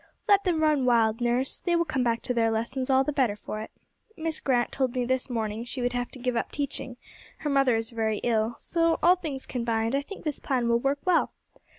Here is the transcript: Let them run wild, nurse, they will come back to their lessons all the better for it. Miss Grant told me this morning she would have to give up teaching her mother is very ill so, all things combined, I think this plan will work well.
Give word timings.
Let 0.27 0.45
them 0.45 0.63
run 0.63 0.85
wild, 0.85 1.21
nurse, 1.21 1.59
they 1.59 1.75
will 1.75 1.85
come 1.85 2.03
back 2.03 2.23
to 2.23 2.33
their 2.33 2.49
lessons 2.49 2.89
all 2.89 3.03
the 3.03 3.13
better 3.13 3.35
for 3.35 3.61
it. 3.61 3.69
Miss 4.17 4.39
Grant 4.39 4.71
told 4.71 4.95
me 4.95 5.05
this 5.05 5.29
morning 5.29 5.63
she 5.63 5.79
would 5.79 5.93
have 5.93 6.09
to 6.09 6.19
give 6.19 6.35
up 6.35 6.51
teaching 6.51 6.97
her 7.37 7.51
mother 7.51 7.75
is 7.75 7.91
very 7.91 8.17
ill 8.23 8.55
so, 8.57 8.97
all 9.03 9.15
things 9.17 9.45
combined, 9.45 9.95
I 9.95 10.01
think 10.01 10.23
this 10.23 10.39
plan 10.39 10.67
will 10.67 10.79
work 10.79 10.97
well. 11.05 11.33